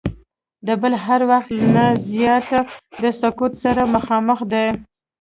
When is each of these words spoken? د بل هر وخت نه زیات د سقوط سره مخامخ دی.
د 0.67 0.69
بل 0.81 0.93
هر 1.05 1.21
وخت 1.31 1.51
نه 1.75 1.85
زیات 2.09 2.47
د 3.01 3.03
سقوط 3.19 3.53
سره 3.63 3.81
مخامخ 3.95 4.39
دی. 4.51 4.67